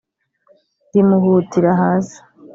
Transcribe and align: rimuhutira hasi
rimuhutira 0.91 1.71
hasi 1.81 2.17